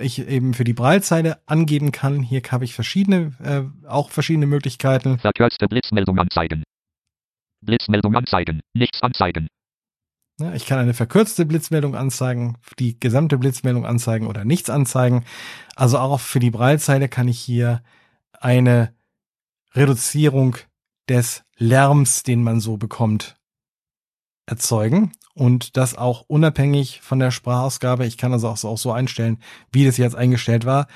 ich 0.00 0.20
eben 0.28 0.54
für 0.54 0.64
die 0.64 0.74
Braillezeile 0.74 1.40
angeben 1.46 1.92
kann. 1.92 2.22
Hier 2.22 2.42
habe 2.50 2.64
ich 2.64 2.74
verschiedene, 2.74 3.32
äh, 3.42 3.88
auch 3.88 4.10
verschiedene 4.10 4.46
Möglichkeiten. 4.46 5.18
Verkürzte 5.18 5.66
Blitzmeldung 5.66 6.18
anzeigen. 6.18 6.62
Blitzmeldung 7.60 8.14
anzeigen. 8.14 8.60
Nichts 8.74 9.02
anzeigen. 9.02 9.48
Ja, 10.40 10.54
Ich 10.54 10.66
kann 10.66 10.78
eine 10.78 10.94
verkürzte 10.94 11.46
Blitzmeldung 11.46 11.96
anzeigen, 11.96 12.58
die 12.78 13.00
gesamte 13.00 13.38
Blitzmeldung 13.38 13.84
anzeigen 13.86 14.28
oder 14.28 14.44
nichts 14.44 14.70
anzeigen. 14.70 15.24
Also 15.74 15.98
auch 15.98 16.20
für 16.20 16.38
die 16.38 16.52
Braillezeile 16.52 17.08
kann 17.08 17.26
ich 17.26 17.40
hier 17.40 17.82
eine 18.32 18.94
Reduzierung 19.74 20.56
des 21.08 21.44
Lärms, 21.58 22.22
den 22.22 22.42
man 22.42 22.60
so 22.60 22.76
bekommt, 22.76 23.36
erzeugen. 24.46 25.12
Und 25.34 25.76
das 25.76 25.96
auch 25.96 26.24
unabhängig 26.26 27.00
von 27.00 27.18
der 27.18 27.30
Sprachausgabe. 27.30 28.06
Ich 28.06 28.16
kann 28.16 28.32
also 28.32 28.48
auch 28.48 28.56
so, 28.56 28.68
auch 28.68 28.78
so 28.78 28.90
einstellen, 28.92 29.38
wie 29.70 29.84
das 29.84 29.96
jetzt 29.96 30.16
eingestellt 30.16 30.64
war. 30.64 30.88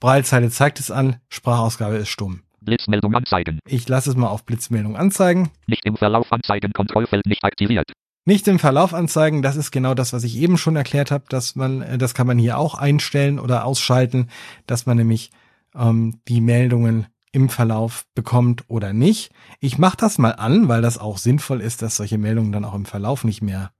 Braillezeile 0.00 0.50
zeigt 0.50 0.78
es 0.78 0.90
an, 0.90 1.16
Sprachausgabe 1.28 1.96
ist 1.96 2.08
stumm. 2.08 2.42
Blitzmeldung 2.60 3.14
anzeigen. 3.14 3.58
Ich 3.66 3.88
lasse 3.88 4.10
es 4.10 4.16
mal 4.16 4.28
auf 4.28 4.44
Blitzmeldung 4.44 4.96
anzeigen. 4.96 5.50
Nicht 5.66 5.84
im 5.84 5.96
Verlauf 5.96 6.30
anzeigen. 6.30 6.72
Kontrollfeld 6.72 7.26
nicht 7.26 7.42
aktiviert. 7.42 7.92
Nicht 8.24 8.46
im 8.46 8.58
Verlauf 8.58 8.92
anzeigen, 8.92 9.40
das 9.40 9.56
ist 9.56 9.70
genau 9.70 9.94
das, 9.94 10.12
was 10.12 10.22
ich 10.22 10.36
eben 10.36 10.58
schon 10.58 10.76
erklärt 10.76 11.10
habe, 11.10 11.24
dass 11.30 11.56
man, 11.56 11.80
äh, 11.80 11.96
das 11.96 12.12
kann 12.12 12.26
man 12.26 12.38
hier 12.38 12.58
auch 12.58 12.74
einstellen 12.74 13.38
oder 13.38 13.64
ausschalten, 13.64 14.28
dass 14.66 14.84
man 14.84 14.98
nämlich 14.98 15.30
ähm, 15.74 16.20
die 16.28 16.42
Meldungen 16.42 17.06
im 17.32 17.48
Verlauf 17.48 18.06
bekommt 18.14 18.64
oder 18.68 18.92
nicht. 18.92 19.30
Ich 19.60 19.78
mache 19.78 19.96
das 19.96 20.18
mal 20.18 20.32
an, 20.32 20.68
weil 20.68 20.82
das 20.82 20.98
auch 20.98 21.18
sinnvoll 21.18 21.60
ist, 21.60 21.82
dass 21.82 21.96
solche 21.96 22.18
Meldungen 22.18 22.52
dann 22.52 22.64
auch 22.64 22.74
im 22.74 22.86
Verlauf 22.86 23.24
nicht 23.24 23.42
mehr 23.42 23.72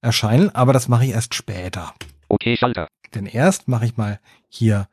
erscheinen, 0.00 0.54
aber 0.54 0.72
das 0.72 0.88
mache 0.88 1.04
ich 1.04 1.10
erst 1.10 1.34
später. 1.34 1.92
Okay 2.28 2.56
Schalter. 2.56 2.88
Denn 3.14 3.26
erst 3.26 3.68
mache 3.68 3.86
ich 3.86 3.96
mal 3.96 4.20
hier 4.48 4.88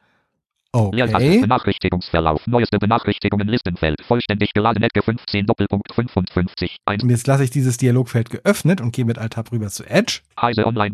okay. 0.75 1.39
Benachrichtigungsverlauf. 1.41 2.47
Neueste 2.47 2.79
Benachrichtigungen 2.79 3.47
Listenfeld. 3.47 4.01
Vollständig 4.05 4.53
geladen. 4.53 4.83
Ecke 4.83 5.01
15 5.01 5.45
Doppelpunkt 5.45 5.93
55. 5.93 6.77
1. 6.85 7.03
Und 7.03 7.09
jetzt 7.09 7.27
lasse 7.27 7.43
ich 7.43 7.49
dieses 7.49 7.77
Dialogfeld 7.77 8.29
geöffnet 8.29 8.81
und 8.81 8.93
gehe 8.93 9.05
mit 9.05 9.17
Alt-Tab 9.17 9.51
rüber 9.51 9.69
zu 9.69 9.85
Edge. 9.85 10.21
Heise 10.39 10.65
Online 10.65 10.93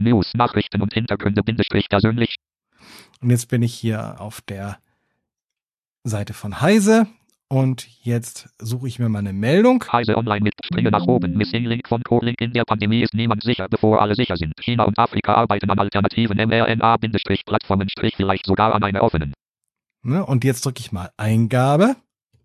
News. 0.00 0.32
Nachrichten 0.34 0.82
und 0.82 0.92
Hintergründe 0.92 1.42
persönlich. 1.88 2.36
Und 3.20 3.30
jetzt 3.30 3.48
bin 3.48 3.62
ich 3.62 3.74
hier 3.74 4.20
auf 4.20 4.40
der 4.40 4.78
Seite 6.04 6.32
von 6.32 6.60
Heise 6.60 7.06
und 7.52 7.86
jetzt 8.02 8.48
suche 8.58 8.88
ich 8.88 8.98
mir 8.98 9.10
mal 9.10 9.18
eine 9.18 9.34
Meldung. 9.34 9.84
Heise 9.92 10.16
Online 10.16 10.42
mit 10.42 10.54
Springe 10.64 10.90
nach 10.90 11.06
oben. 11.06 11.36
Missing 11.36 11.66
Link 11.66 11.86
von 11.86 12.02
Corlink. 12.02 12.40
In 12.40 12.54
der 12.54 12.64
Pandemie 12.64 13.02
ist 13.02 13.12
niemand 13.12 13.42
sicher, 13.42 13.68
bevor 13.68 14.00
alle 14.00 14.14
sicher 14.14 14.38
sind. 14.38 14.54
China 14.58 14.84
und 14.84 14.98
Afrika 14.98 15.34
arbeiten 15.34 15.68
an 15.68 15.78
alternativen 15.78 16.38
mRNA-Plattformen, 16.38 17.88
vielleicht 18.16 18.46
sogar 18.46 18.74
an 18.74 18.82
einer 18.82 19.02
offenen. 19.02 19.34
Ne? 20.02 20.24
Und 20.24 20.44
jetzt 20.44 20.64
drücke 20.64 20.80
ich 20.80 20.92
mal 20.92 21.10
Eingabe. 21.18 21.96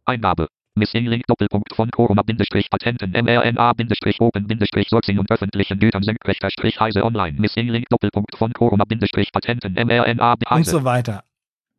Eingabe. 0.04 0.50
Missing 0.76 1.06
Link 1.06 1.26
Doppelpunkt 1.28 1.74
von 1.74 1.90
Corona 1.90 2.22
Bindestrich 2.22 2.70
Patenten 2.70 3.12
mRNA 3.12 3.74
Bindestrich 3.74 4.20
Open 4.20 4.46
Bindestrich 4.46 4.90
Sourcing 4.90 5.20
und 5.20 5.32
öffentlichen 5.32 5.80
Gütern 5.80 6.04
senkrechter 6.04 6.50
Strich 6.52 6.82
Heise 6.82 7.06
Online 7.06 7.40
Missing 7.40 7.70
Link 7.70 7.88
Doppelpunkt 7.90 8.36
von 8.38 8.52
Corona 8.52 8.84
Bindestrich 8.84 9.32
Patenten 9.32 9.74
mRNA 9.74 10.36
und 10.52 10.66
so 10.66 10.84
weiter. 10.84 11.24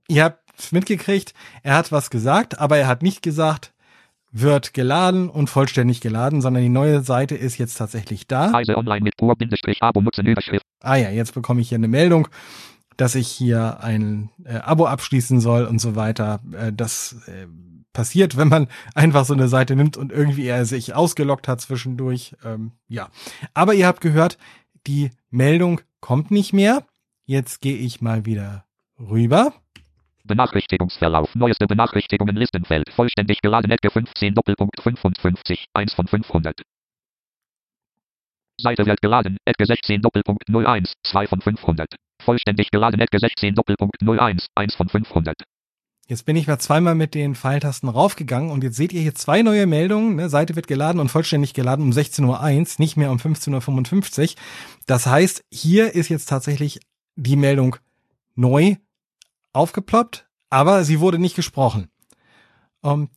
Ihr 0.08 0.24
habt 0.24 0.47
mitgekriegt, 0.72 1.34
er 1.62 1.74
hat 1.74 1.92
was 1.92 2.10
gesagt, 2.10 2.58
aber 2.58 2.78
er 2.78 2.86
hat 2.86 3.02
nicht 3.02 3.22
gesagt, 3.22 3.72
wird 4.30 4.74
geladen 4.74 5.30
und 5.30 5.48
vollständig 5.48 6.00
geladen, 6.00 6.40
sondern 6.40 6.62
die 6.62 6.68
neue 6.68 7.02
Seite 7.02 7.34
ist 7.34 7.58
jetzt 7.58 7.76
tatsächlich 7.76 8.26
da. 8.26 8.52
Heise 8.52 8.76
Online 8.76 9.02
mit 9.02 9.14
Abo 9.80 10.00
nutzen 10.00 10.26
Überschrift. 10.26 10.64
Ah 10.80 10.96
ja, 10.96 11.10
jetzt 11.10 11.34
bekomme 11.34 11.60
ich 11.60 11.70
hier 11.70 11.78
eine 11.78 11.88
Meldung, 11.88 12.28
dass 12.96 13.14
ich 13.14 13.28
hier 13.28 13.82
ein 13.82 14.30
äh, 14.44 14.56
Abo 14.56 14.86
abschließen 14.86 15.40
soll 15.40 15.64
und 15.64 15.80
so 15.80 15.96
weiter. 15.96 16.40
Äh, 16.52 16.72
das 16.72 17.16
äh, 17.26 17.46
passiert, 17.92 18.36
wenn 18.36 18.48
man 18.48 18.68
einfach 18.94 19.24
so 19.24 19.34
eine 19.34 19.48
Seite 19.48 19.76
nimmt 19.76 19.96
und 19.96 20.12
irgendwie 20.12 20.46
er 20.46 20.66
sich 20.66 20.94
ausgelockt 20.94 21.48
hat 21.48 21.60
zwischendurch. 21.60 22.36
Ähm, 22.44 22.72
ja, 22.86 23.08
aber 23.54 23.74
ihr 23.74 23.86
habt 23.86 24.00
gehört, 24.00 24.36
die 24.86 25.10
Meldung 25.30 25.80
kommt 26.00 26.30
nicht 26.30 26.52
mehr. 26.52 26.84
Jetzt 27.24 27.60
gehe 27.60 27.76
ich 27.76 28.00
mal 28.00 28.24
wieder 28.24 28.64
rüber. 28.98 29.52
Benachrichtigungsverlauf. 30.28 31.34
Neueste 31.34 31.66
Benachrichtigungen 31.66 32.36
Listenfeld. 32.36 32.88
Vollständig 32.94 33.40
geladen 33.42 33.72
Ecke 33.72 33.90
15 33.90 34.34
Doppelpunkt 34.34 34.80
55. 34.80 35.66
1 35.74 35.94
von 35.94 36.06
500. 36.06 36.62
Seite 38.60 38.86
wird 38.86 39.00
geladen. 39.00 39.38
Ecke 39.44 39.66
16 39.66 40.00
Doppelpunkt 40.00 40.44
01. 40.48 40.92
2 41.04 41.26
von 41.26 41.40
500. 41.40 41.88
Vollständig 42.22 42.70
geladen 42.70 43.00
Ecke 43.00 43.18
16 43.18 43.54
Doppelpunkt 43.54 43.96
01. 44.00 44.46
1 44.54 44.74
von 44.76 44.88
500. 44.88 45.36
Jetzt 46.08 46.24
bin 46.24 46.36
ich 46.36 46.46
mal 46.46 46.58
zweimal 46.58 46.94
mit 46.94 47.14
den 47.14 47.34
Pfeiltasten 47.34 47.88
raufgegangen 47.90 48.50
und 48.50 48.64
jetzt 48.64 48.76
seht 48.76 48.94
ihr 48.94 49.02
hier 49.02 49.14
zwei 49.14 49.42
neue 49.42 49.66
Meldungen. 49.66 50.16
Ne? 50.16 50.30
Seite 50.30 50.56
wird 50.56 50.66
geladen 50.66 51.00
und 51.00 51.10
vollständig 51.10 51.52
geladen 51.52 51.84
um 51.84 51.90
16.01 51.90 52.24
Uhr, 52.24 52.66
nicht 52.78 52.96
mehr 52.96 53.10
um 53.10 53.18
15.55 53.18 54.22
Uhr. 54.22 54.34
Das 54.86 55.06
heißt, 55.06 55.44
hier 55.52 55.94
ist 55.94 56.08
jetzt 56.08 56.26
tatsächlich 56.26 56.80
die 57.16 57.36
Meldung 57.36 57.76
neu 58.36 58.76
aufgeploppt, 59.58 60.26
aber 60.50 60.84
sie 60.84 61.00
wurde 61.00 61.18
nicht 61.18 61.36
gesprochen. 61.36 61.90
Um, 62.80 63.10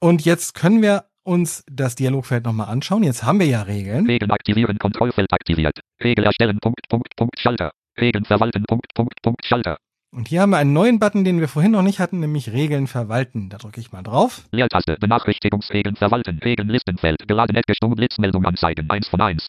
und 0.00 0.24
jetzt 0.24 0.54
können 0.54 0.82
wir 0.82 1.04
uns 1.22 1.64
das 1.70 1.96
Dialogfeld 1.96 2.44
nochmal 2.44 2.68
anschauen. 2.68 3.02
Jetzt 3.02 3.24
haben 3.24 3.40
wir 3.40 3.46
ja 3.46 3.62
Regeln. 3.62 4.06
Regeln 4.06 4.30
aktivieren. 4.30 4.78
Kontrollfeld 4.78 5.32
aktiviert. 5.32 5.80
Regel 6.02 6.24
erstellen. 6.24 6.58
Punkt, 6.60 6.80
Punkt, 6.88 7.08
Punkt, 7.16 7.38
Schalter. 7.38 7.70
Regeln 8.00 8.24
verwalten. 8.24 8.64
Punkt, 8.68 8.86
Punkt, 8.94 9.20
Punkt, 9.22 9.44
Schalter. 9.44 9.78
Und 10.12 10.28
hier 10.28 10.40
haben 10.40 10.50
wir 10.50 10.58
einen 10.58 10.72
neuen 10.72 10.98
Button, 10.98 11.24
den 11.24 11.40
wir 11.40 11.48
vorhin 11.48 11.72
noch 11.72 11.82
nicht 11.82 11.98
hatten, 11.98 12.20
nämlich 12.20 12.52
Regeln 12.52 12.86
verwalten. 12.86 13.48
Da 13.48 13.58
drücke 13.58 13.80
ich 13.80 13.92
mal 13.92 14.02
drauf. 14.02 14.42
Leertaste. 14.52 14.96
Benachrichtigungsregeln 15.00 15.96
verwalten. 15.96 16.38
Regeln 16.38 16.68
Listenfeld. 16.68 17.26
Geladen 17.26 17.56
Ecke 17.56 17.74
stumm 17.74 17.94
Blitzmeldung 17.94 18.44
anzeigen. 18.44 18.88
1 18.88 19.08
von 19.08 19.20
1. 19.20 19.46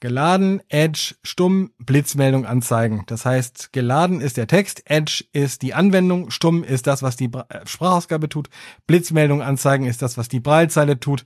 Geladen, 0.00 0.62
Edge, 0.68 1.16
stumm, 1.24 1.72
Blitzmeldung 1.78 2.46
anzeigen. 2.46 3.02
Das 3.06 3.24
heißt, 3.24 3.72
geladen 3.72 4.20
ist 4.20 4.36
der 4.36 4.46
Text, 4.46 4.88
Edge 4.88 5.24
ist 5.32 5.62
die 5.62 5.74
Anwendung, 5.74 6.30
stumm 6.30 6.62
ist 6.62 6.86
das, 6.86 7.02
was 7.02 7.16
die 7.16 7.30
äh, 7.32 7.66
Sprachausgabe 7.66 8.28
tut, 8.28 8.48
Blitzmeldung 8.86 9.42
anzeigen 9.42 9.86
ist 9.86 10.02
das, 10.02 10.16
was 10.16 10.28
die 10.28 10.40
Braillezeile 10.40 11.00
tut. 11.00 11.24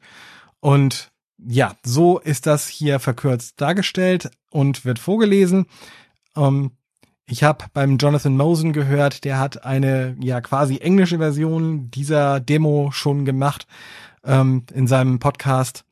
Und 0.61 1.11
ja, 1.39 1.75
so 1.85 2.19
ist 2.19 2.47
das 2.47 2.69
hier 2.69 2.99
verkürzt 2.99 3.61
dargestellt 3.61 4.31
und 4.51 4.85
wird 4.85 4.99
vorgelesen. 4.99 5.67
Ähm, 6.37 6.71
ich 7.27 7.43
habe 7.43 7.67
beim 7.73 7.99
Jonathan 7.99 8.37
Mosen 8.37 8.73
gehört, 8.73 9.25
der 9.25 9.39
hat 9.39 9.65
eine 9.65 10.17
ja 10.21 10.41
quasi 10.41 10.79
englische 10.79 11.19
Version 11.19 11.91
dieser 11.91 12.41
Demo 12.41 12.91
schon 12.93 13.25
gemacht 13.25 13.67
ähm, 14.25 14.65
in 14.73 14.87
seinem 14.87 15.19
Podcast 15.19 15.85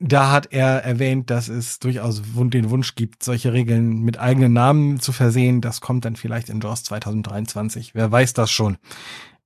da 0.00 0.30
hat 0.30 0.52
er 0.52 0.84
erwähnt, 0.84 1.30
dass 1.30 1.48
es 1.48 1.78
durchaus 1.78 2.22
den 2.24 2.70
Wunsch 2.70 2.94
gibt, 2.94 3.22
solche 3.22 3.52
Regeln 3.52 4.02
mit 4.02 4.18
eigenen 4.18 4.52
Namen 4.52 5.00
zu 5.00 5.12
versehen. 5.12 5.60
Das 5.60 5.80
kommt 5.80 6.04
dann 6.04 6.16
vielleicht 6.16 6.48
in 6.48 6.60
JAWS 6.60 6.84
2023. 6.84 7.94
Wer 7.94 8.10
weiß 8.10 8.32
das 8.34 8.50
schon. 8.50 8.78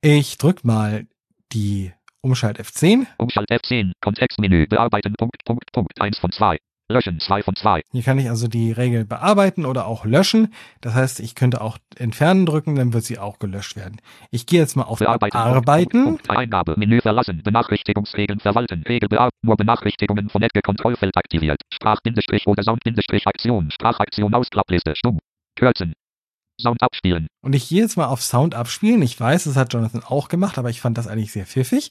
Ich 0.01 0.39
drück 0.39 0.65
mal 0.65 1.07
die 1.53 1.93
Umschalt 2.21 2.61
F10. 2.61 3.07
Umschalt 3.19 3.51
F10. 3.51 3.93
Kontextmenü. 4.01 4.67
Bearbeiten. 4.67 5.15
Punkt, 5.19 5.45
Punkt, 5.45 5.73
Punkt. 5.73 6.01
1 6.01 6.19
von 6.19 6.31
2. 6.31 6.59
Löschen. 6.93 7.21
2 7.21 7.43
von 7.43 7.57
2. 7.57 7.83
Hier 7.91 8.03
kann 8.03 8.19
ich 8.19 8.29
also 8.29 8.49
die 8.49 8.73
Regel 8.73 9.05
bearbeiten 9.05 9.67
oder 9.67 9.87
auch 9.87 10.05
löschen. 10.05 10.53
Das 10.81 10.95
heißt, 10.95 11.21
ich 11.21 11.35
könnte 11.35 11.61
auch 11.61 11.79
entfernen 11.97 12.47
drücken, 12.47 12.75
dann 12.75 12.93
wird 12.93 13.05
sie 13.05 13.19
auch 13.19 13.39
gelöscht 13.39 13.77
werden. 13.77 14.01
Ich 14.31 14.47
gehe 14.47 14.61
jetzt 14.61 14.77
mal 14.77 14.85
auf 14.85 14.99
Bearbeiten. 14.99 15.37
Arbeiten. 15.37 16.05
Punkt, 16.05 16.27
Punkt, 16.27 16.39
Eingabe. 16.39 16.75
Menü 16.77 17.01
verlassen. 17.01 17.43
Benachrichtigungsregeln 17.43 18.41
verwalten. 18.41 18.83
Regel 18.89 19.09
bearbeiten. 19.09 19.39
Nur 19.43 19.57
Benachrichtigungen 19.57 20.29
von 20.29 20.43
Ecke 20.43 20.61
Kontrollfeld 20.63 21.17
aktiviert. 21.17 21.61
Sprach 21.73 22.01
Bindestrich 22.03 22.47
oder 22.47 22.63
Sound 22.63 22.85
Bindestrich 22.85 23.27
Aktion. 23.27 23.71
Sprachaktion 23.71 24.35
Ausklappliste. 24.35 24.95
Stumm. 24.97 25.19
Kürzen. 25.57 25.95
Sound 26.61 26.83
abspielen. 26.83 27.29
Und 27.43 27.55
ich 27.55 27.69
gehe 27.69 27.83
jetzt 27.83 27.97
mal 27.97 28.07
auf 28.07 28.23
Sound 28.23 28.55
abspielen. 28.55 29.03
Ich 29.03 29.19
weiß, 29.19 29.45
das 29.45 29.57
hat 29.57 29.73
Jonathan 29.73 30.03
auch 30.05 30.29
gemacht, 30.29 30.59
aber 30.59 30.71
ich 30.71 30.81
fand 30.81 30.99
das 30.99 31.09
eigentlich 31.09 31.33
sehr 31.33 31.47
pfiffig. 31.47 31.91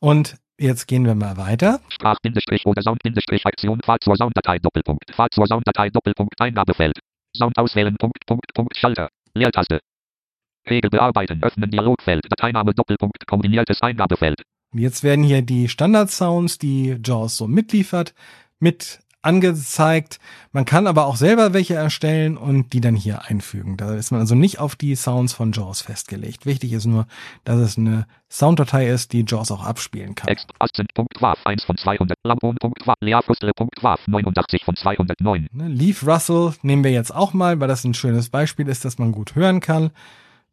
Und 0.00 0.36
jetzt 0.58 0.86
gehen 0.86 1.04
wir 1.04 1.14
mal 1.14 1.36
weiter. 1.36 1.80
Sprach 1.88 2.18
oder 2.64 2.82
Sound 2.82 3.02
Bindestrich 3.02 3.44
Aktion. 3.46 3.80
Pfad 3.80 4.02
zur 4.02 4.16
Sounddatei 4.16 4.58
Doppelpunkt. 4.58 5.04
Pfad 5.12 5.32
zur 5.32 5.46
Sounddatei 5.46 5.90
Doppelpunkt. 5.90 6.40
Eingabefeld. 6.40 6.98
Sound 7.36 7.56
auswählen. 7.58 7.96
Punkt, 7.98 8.18
Punkt, 8.26 8.52
Punkt. 8.54 8.76
Schalter. 8.76 9.08
Leertaste. 9.34 9.80
Regel 10.68 10.90
bearbeiten. 10.90 11.42
Öffnen 11.42 11.70
Dialogfeld. 11.70 12.26
Dateiname 12.28 12.74
Doppelpunkt. 12.74 13.26
Kombiniertes 13.26 13.80
Eingabefeld. 13.82 14.42
Jetzt 14.74 15.02
werden 15.02 15.24
hier 15.24 15.42
die 15.42 15.68
Standard-Sounds, 15.68 16.58
die 16.58 16.98
JAWS 17.02 17.38
so 17.38 17.46
mitliefert, 17.48 18.14
mit 18.58 19.00
angezeigt. 19.22 20.20
Man 20.52 20.64
kann 20.64 20.86
aber 20.86 21.06
auch 21.06 21.16
selber 21.16 21.52
welche 21.52 21.74
erstellen 21.74 22.36
und 22.36 22.72
die 22.72 22.80
dann 22.80 22.94
hier 22.94 23.24
einfügen. 23.24 23.76
Da 23.76 23.94
ist 23.94 24.10
man 24.10 24.20
also 24.20 24.34
nicht 24.34 24.58
auf 24.58 24.76
die 24.76 24.94
Sounds 24.94 25.32
von 25.32 25.52
JAWS 25.52 25.82
festgelegt. 25.82 26.46
Wichtig 26.46 26.72
ist 26.72 26.86
nur, 26.86 27.06
dass 27.44 27.58
es 27.58 27.78
eine 27.78 28.06
Sounddatei 28.30 28.88
ist, 28.88 29.12
die 29.12 29.24
JAWS 29.26 29.50
auch 29.50 29.64
abspielen 29.64 30.14
kann. 30.14 30.28
Text. 30.28 30.50
Accent.waf 30.58 31.38
1 31.44 31.64
von 31.64 31.76
200. 31.76 32.16
Lambon.waf. 32.24 32.94
Leafustle.waf 33.00 34.06
89 34.06 34.64
von 34.64 34.76
209. 34.76 35.48
Ne, 35.52 35.68
Leaf 35.68 36.06
Russell 36.06 36.54
nehmen 36.62 36.84
wir 36.84 36.92
jetzt 36.92 37.14
auch 37.14 37.32
mal, 37.32 37.58
weil 37.60 37.68
das 37.68 37.84
ein 37.84 37.94
schönes 37.94 38.28
Beispiel 38.28 38.68
ist, 38.68 38.84
dass 38.84 38.98
man 38.98 39.12
gut 39.12 39.34
hören 39.34 39.60
kann. 39.60 39.90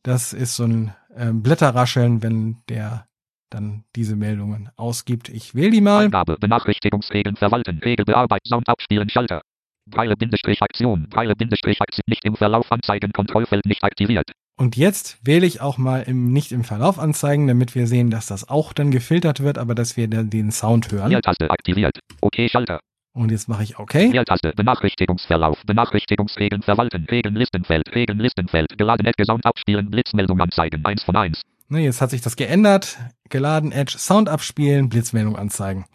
Das 0.03 0.34
ist 0.34 0.55
so 0.55 0.65
ein 0.65 0.93
äh, 1.15 1.31
Blätterrascheln, 1.31 2.22
wenn 2.22 2.57
der 2.69 3.07
dann 3.49 3.83
diese 3.95 4.15
Meldungen 4.15 4.69
ausgibt. 4.75 5.29
Ich 5.29 5.55
wähle 5.55 5.71
die 5.71 5.81
mal. 5.81 6.05
Angabe. 6.05 6.37
Benachrichtigungsregeln 6.39 7.35
verwalten. 7.35 7.79
Regel 7.79 8.05
bearbeiten. 8.05 8.47
Sound 8.47 8.67
abspielen. 8.69 9.09
Schalter. 9.09 9.41
Breile 9.87 10.15
Bindestrich 10.15 10.61
Aktion. 10.61 11.07
Breile 11.09 11.35
Bindestrich 11.35 11.79
Aktion. 11.81 12.03
Nicht 12.07 12.25
im 12.25 12.35
Verlauf 12.35 12.71
anzeigen. 12.71 13.11
Kontrollfeld 13.11 13.65
nicht 13.65 13.83
aktiviert. 13.83 14.31
Und 14.57 14.77
jetzt 14.77 15.19
wähle 15.23 15.45
ich 15.45 15.61
auch 15.61 15.77
mal 15.77 16.01
im 16.03 16.31
nicht 16.31 16.51
im 16.51 16.63
Verlauf 16.63 16.97
anzeigen, 16.97 17.47
damit 17.47 17.75
wir 17.75 17.87
sehen, 17.87 18.09
dass 18.09 18.27
das 18.27 18.47
auch 18.47 18.71
dann 18.71 18.89
gefiltert 18.89 19.41
wird, 19.41 19.57
aber 19.57 19.75
dass 19.75 19.97
wir 19.97 20.07
dann 20.07 20.29
den 20.29 20.51
Sound 20.51 20.91
hören. 20.91 21.11
Leertaste 21.11 21.51
aktiviert. 21.51 21.99
Okay 22.21 22.47
Schalter. 22.47 22.79
Und 23.13 23.31
jetzt 23.31 23.47
mache 23.47 23.63
ich 23.63 23.79
OK. 23.79 23.93
Leertaste. 23.93 24.53
Benachrichtigungsverlauf. 24.55 25.61
Benachrichtigungsregeln 25.65 26.61
verwalten. 26.61 27.05
Regeln 27.09 27.35
Listenfeld. 27.35 27.93
Regeln 27.95 28.19
Listenfeld. 28.19 28.77
Geladen 28.77 29.09
Sound 29.25 29.45
abspielen. 29.45 29.89
Blitzmeldung 29.89 30.39
anzeigen. 30.41 30.83
1 30.83 31.03
von 31.03 31.15
1. 31.15 31.41
Ne, 31.67 31.79
jetzt 31.81 32.01
hat 32.01 32.12
sich 32.12 32.22
das 32.22 32.36
geändert. 32.36 32.98
Geladen 33.29 33.72
Edge 33.72 33.95
Sound 33.98 34.29
abspielen, 34.29 34.89
Blitzmeldung 34.89 35.36
anzeigen. 35.36 35.86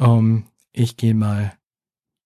Ähm, 0.00 0.46
ich 0.72 0.96
gehe 0.96 1.14
mal 1.14 1.52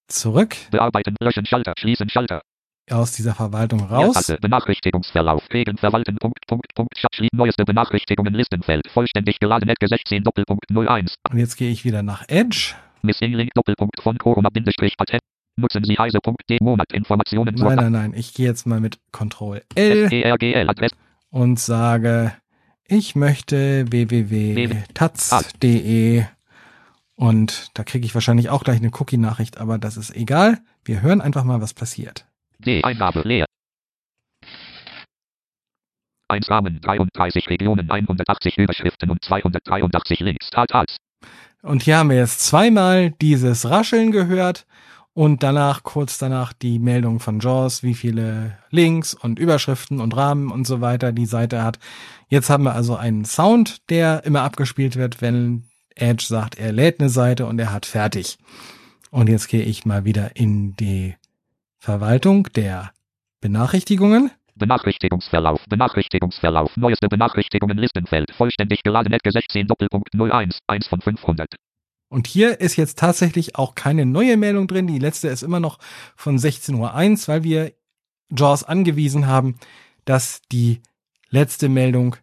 zurück 0.09 0.57
Bearbeiten. 0.71 1.16
Löschen 1.21 1.47
Schalter. 1.47 1.73
Schließen 1.78 2.09
Schalter. 2.09 2.43
aus 2.90 3.12
dieser 3.12 3.35
Verwaltung 3.35 3.81
raus. 3.81 4.02
Leertaste. 4.05 4.37
Benachrichtigungsverlauf. 4.40 5.43
Regeln 5.52 5.76
verwalten. 5.76 6.16
Punkt, 6.21 6.38
Punkt, 6.47 6.73
Punkt. 6.75 6.93
Schlie- 7.12 7.28
Neueste 7.33 7.64
Benachrichtigungen 7.64 8.33
Listenfeld. 8.35 8.88
Vollständig 8.93 9.40
geladen 9.40 9.69
Edge 9.69 9.88
16 9.88 10.23
Doppelpunkt 10.23 10.64
01. 10.71 11.16
Und 11.31 11.38
jetzt 11.38 11.57
gehe 11.57 11.71
ich 11.73 11.85
wieder 11.85 12.05
nach 12.05 12.23
Edge. 12.28 12.75
Missing 13.02 13.33
Link 13.35 13.50
Doppelpunkt 13.55 14.00
von 14.00 14.16
Corona 14.19 14.49
Bindestrich 14.50 14.97
Patent. 14.97 15.23
Nutzen 15.59 15.83
Sie 15.85 15.97
heise.de 15.99 16.59
Monat 16.62 16.93
Informationen 16.93 17.55
Nein, 17.57 17.76
nein, 17.76 17.93
nein. 17.93 18.14
Ich 18.14 18.35
gehe 18.35 18.47
jetzt 18.47 18.66
mal 18.66 18.78
mit 18.78 18.99
Ctrl 19.11 19.62
L 19.75 20.69
Adresse. 20.69 20.95
und 21.31 21.59
sage, 21.59 22.35
ich 22.88 23.14
möchte 23.14 23.90
www.taz.de 23.90 24.87
und 27.14 27.71
da 27.75 27.85
kriege 27.85 28.05
ich 28.05 28.14
wahrscheinlich 28.14 28.50
auch 28.50 28.62
gleich 28.62 28.76
eine 28.78 28.90
Cookie-Nachricht, 28.93 29.59
aber 29.59 29.78
das 29.78 29.97
ist 29.97 30.14
egal. 30.14 30.59
Wir 30.85 31.02
hören 31.02 31.21
einfach 31.21 31.45
mal, 31.45 31.61
was 31.61 31.75
passiert. 31.75 32.26
D. 32.59 32.83
Eingabe 32.85 33.23
leer. 33.23 33.47
1 36.28 36.50
Rahmen, 36.50 36.81
33 36.81 37.49
Regionen, 37.49 37.90
180 37.90 38.59
Überschriften 38.59 39.11
und 39.11 39.25
283 39.25 40.21
Links. 40.21 40.50
Und 41.62 41.83
hier 41.83 41.99
haben 41.99 42.11
wir 42.11 42.16
jetzt 42.16 42.40
zweimal 42.40 43.12
dieses 43.23 43.71
Rascheln 43.71 44.11
gehört 44.12 44.66
und 45.16 45.42
danach, 45.42 45.82
kurz 45.82 46.18
danach, 46.18 46.52
die 46.52 46.78
Meldung 46.78 47.20
von 47.20 47.40
JAWS, 47.40 47.82
wie 47.82 47.94
viele 47.94 48.58
Links 48.68 49.14
und 49.14 49.38
Überschriften 49.38 49.99
und 49.99 50.14
Rahmen 50.14 50.52
und 50.52 50.66
so 50.66 50.82
weiter 50.82 51.11
die 51.11 51.25
Seite 51.25 51.62
hat. 51.62 51.78
Jetzt 52.28 52.50
haben 52.50 52.64
wir 52.64 52.75
also 52.75 52.96
einen 52.96 53.25
Sound, 53.25 53.88
der 53.88 54.25
immer 54.26 54.42
abgespielt 54.42 54.96
wird, 54.96 55.23
wenn 55.23 55.70
Edge 55.94 56.26
sagt, 56.28 56.58
er 56.58 56.70
lädt 56.70 57.00
eine 57.00 57.08
Seite 57.08 57.46
und 57.46 57.58
er 57.58 57.73
hat 57.73 57.87
fertig. 57.87 58.37
Und 59.11 59.30
jetzt 59.30 59.49
gehe 59.49 59.62
ich 59.62 59.87
mal 59.87 60.04
wieder 60.04 60.37
in 60.37 60.75
die 60.76 61.14
Verwaltung 61.78 62.49
der 62.54 62.92
Benachrichtigungen. 63.40 64.30
Benachrichtigungsverlauf, 64.54 65.64
Benachrichtigungsverlauf, 65.66 66.76
neueste 66.76 67.08
Benachrichtigungen 67.08 67.78
Listenfeld, 67.78 68.33
vollständig 68.37 68.83
geladen 68.83 69.14
Edge 69.14 69.31
16 69.33 69.66
Doppelpunkt 69.66 70.11
01, 70.14 70.59
1 70.66 70.88
von 70.88 71.00
500. 71.00 71.57
Und 72.09 72.27
hier 72.27 72.61
ist 72.61 72.77
jetzt 72.77 72.99
tatsächlich 72.99 73.57
auch 73.57 73.75
keine 73.75 74.07
neue 74.07 74.37
Meldung 74.37 74.69
drin. 74.69 74.87
Die 74.87 74.99
letzte 74.99 75.29
ist 75.29 75.42
immer 75.42 75.61
noch 75.61 75.79
von 76.14 76.38
16.01 76.38 76.75
Uhr, 76.79 77.29
weil 77.29 77.42
wir 77.42 77.73
JAWS 78.31 78.64
angewiesen 78.64 79.27
haben, 79.27 79.57
dass 80.05 80.40
die 80.53 80.83
letzte 81.31 81.69
Meldung 81.69 82.16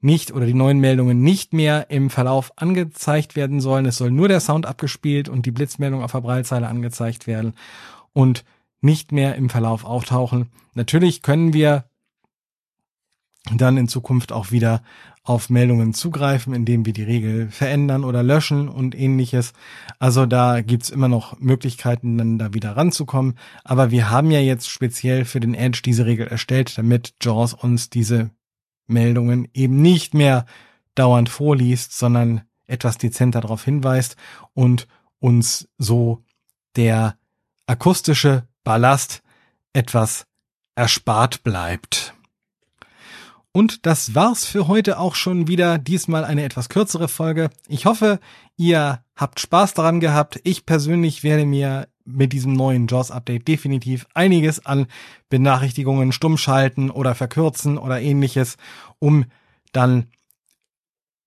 nicht 0.00 0.32
oder 0.32 0.46
die 0.46 0.54
neuen 0.54 0.78
Meldungen 0.78 1.22
nicht 1.22 1.52
mehr 1.52 1.90
im 1.90 2.10
Verlauf 2.10 2.52
angezeigt 2.56 3.36
werden 3.36 3.60
sollen. 3.60 3.86
Es 3.86 3.96
soll 3.96 4.10
nur 4.10 4.28
der 4.28 4.40
Sound 4.40 4.66
abgespielt 4.66 5.28
und 5.28 5.46
die 5.46 5.50
Blitzmeldung 5.50 6.02
auf 6.02 6.12
der 6.12 6.22
Breitzeile 6.22 6.68
angezeigt 6.68 7.26
werden 7.26 7.54
und 8.12 8.44
nicht 8.80 9.12
mehr 9.12 9.34
im 9.36 9.50
Verlauf 9.50 9.84
auftauchen. 9.84 10.50
Natürlich 10.74 11.22
können 11.22 11.52
wir 11.52 11.84
dann 13.54 13.76
in 13.76 13.88
Zukunft 13.88 14.32
auch 14.32 14.50
wieder 14.50 14.82
auf 15.22 15.50
Meldungen 15.50 15.92
zugreifen, 15.92 16.54
indem 16.54 16.86
wir 16.86 16.92
die 16.92 17.02
Regel 17.02 17.50
verändern 17.50 18.04
oder 18.04 18.22
löschen 18.22 18.68
und 18.68 18.98
ähnliches. 18.98 19.52
Also 19.98 20.26
da 20.26 20.62
gibt's 20.62 20.90
immer 20.90 21.08
noch 21.08 21.38
Möglichkeiten, 21.38 22.16
dann 22.16 22.38
da 22.38 22.54
wieder 22.54 22.76
ranzukommen. 22.76 23.34
Aber 23.62 23.90
wir 23.90 24.10
haben 24.10 24.30
ja 24.30 24.40
jetzt 24.40 24.70
speziell 24.70 25.24
für 25.24 25.40
den 25.40 25.54
Edge 25.54 25.82
diese 25.84 26.06
Regel 26.06 26.26
erstellt, 26.26 26.76
damit 26.78 27.14
JAWS 27.20 27.54
uns 27.54 27.90
diese 27.90 28.30
Meldungen 28.86 29.48
eben 29.52 29.80
nicht 29.82 30.14
mehr 30.14 30.46
dauernd 30.94 31.28
vorliest, 31.28 31.96
sondern 31.96 32.42
etwas 32.66 32.98
dezenter 32.98 33.40
darauf 33.40 33.64
hinweist 33.64 34.16
und 34.54 34.88
uns 35.18 35.68
so 35.76 36.24
der 36.76 37.16
akustische 37.66 38.44
Ballast 38.64 39.22
etwas 39.72 40.26
erspart 40.74 41.42
bleibt. 41.42 42.09
Und 43.52 43.84
das 43.86 44.14
war's 44.14 44.44
für 44.44 44.68
heute 44.68 44.98
auch 44.98 45.14
schon 45.14 45.48
wieder. 45.48 45.78
Diesmal 45.78 46.24
eine 46.24 46.44
etwas 46.44 46.68
kürzere 46.68 47.08
Folge. 47.08 47.50
Ich 47.66 47.84
hoffe, 47.84 48.20
ihr 48.56 49.02
habt 49.16 49.40
Spaß 49.40 49.74
daran 49.74 49.98
gehabt. 49.98 50.40
Ich 50.44 50.66
persönlich 50.66 51.24
werde 51.24 51.44
mir 51.44 51.88
mit 52.04 52.32
diesem 52.32 52.52
neuen 52.52 52.86
JAWS-Update 52.86 53.48
definitiv 53.48 54.06
einiges 54.14 54.64
an 54.64 54.86
Benachrichtigungen 55.28 56.12
stumm 56.12 56.38
schalten 56.38 56.90
oder 56.90 57.14
verkürzen 57.14 57.76
oder 57.76 58.00
ähnliches, 58.00 58.56
um 58.98 59.26
dann 59.72 60.06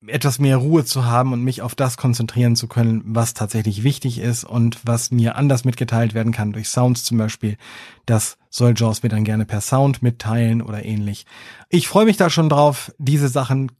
etwas 0.07 0.39
mehr 0.39 0.57
Ruhe 0.57 0.85
zu 0.85 1.05
haben 1.05 1.33
und 1.33 1.43
mich 1.43 1.61
auf 1.61 1.75
das 1.75 1.97
konzentrieren 1.97 2.55
zu 2.55 2.67
können, 2.67 3.01
was 3.05 3.33
tatsächlich 3.33 3.83
wichtig 3.83 4.19
ist 4.19 4.43
und 4.43 4.79
was 4.83 5.11
mir 5.11 5.35
anders 5.35 5.65
mitgeteilt 5.65 6.13
werden 6.13 6.33
kann 6.33 6.51
durch 6.51 6.69
Sounds 6.69 7.03
zum 7.03 7.17
Beispiel. 7.17 7.57
Das 8.05 8.37
soll 8.49 8.73
JAWS 8.75 9.03
mir 9.03 9.09
dann 9.09 9.23
gerne 9.23 9.45
per 9.45 9.61
Sound 9.61 10.01
mitteilen 10.01 10.61
oder 10.61 10.83
ähnlich. 10.83 11.25
Ich 11.69 11.87
freue 11.87 12.05
mich 12.05 12.17
da 12.17 12.29
schon 12.29 12.49
drauf, 12.49 12.91
diese 12.97 13.29
Sachen 13.29 13.71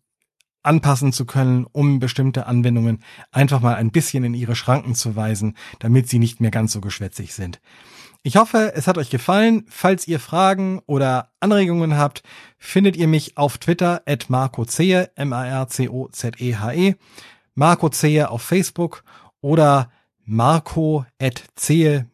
anpassen 0.64 1.12
zu 1.12 1.26
können, 1.26 1.66
um 1.72 2.00
bestimmte 2.00 2.48
Anwendungen 2.48 3.04
einfach 3.32 3.60
mal 3.60 3.76
ein 3.76 3.92
bisschen 3.92 4.24
in 4.24 4.34
ihre 4.34 4.56
Schranken 4.56 4.96
zu 4.96 5.16
weisen, 5.16 5.58
damit 5.80 6.08
sie 6.08 6.20
nicht 6.20 6.40
mehr 6.40 6.52
ganz 6.52 6.72
so 6.72 6.80
geschwätzig 6.80 7.34
sind. 7.34 7.60
Ich 8.26 8.38
hoffe, 8.38 8.72
es 8.74 8.88
hat 8.88 8.98
euch 8.98 9.10
gefallen. 9.10 9.66
Falls 9.68 10.08
ihr 10.08 10.18
Fragen 10.18 10.82
oder 10.86 11.34
Anregungen 11.42 11.98
habt, 11.98 12.24
findet 12.58 12.96
ihr 12.96 13.10
mich 13.10 13.36
auf 13.38 13.58
Twitter 13.58 14.02
at 14.06 14.30
Marco 14.30 14.64
Zehe, 14.64 15.12
M-A-R-C-O-Z-E-H-E, 15.16 16.96
Marco 17.54 17.90
Zehe 17.90 18.32
auf 18.32 18.42
Facebook 18.42 19.04
oder 19.42 19.92
marco 20.24 21.06
at 21.20 21.44
zehe-edv.de, 21.56 22.10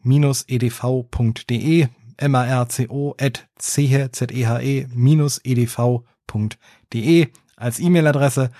M-A-R-C-O 2.16 3.14
at 3.16 3.48
zehe, 3.56 4.10
Z-E-H-E, 4.10 4.88
minus 4.92 5.38
edv.de 5.38 7.28
als 7.54 7.78
E-Mail-Adresse. 7.78 8.50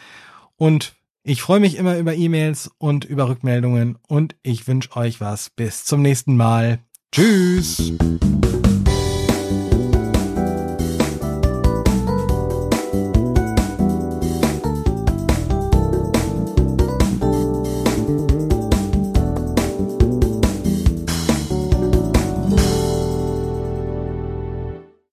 Und 0.57 0.95
ich 1.25 1.43
freue 1.43 1.59
mich 1.59 1.75
immer 1.77 1.99
über 1.99 2.15
E-Mails 2.15 2.71
und 2.79 3.05
über 3.05 3.29
Rückmeldungen 3.29 3.99
und 4.07 4.37
ich 4.45 4.69
wünsche 4.69 4.95
euch 4.95 5.21
was. 5.21 5.51
Bis 5.51 5.85
zum 5.85 6.01
nächsten 6.01 6.37
Mal. 6.37 6.79
Tschüss. 7.13 7.93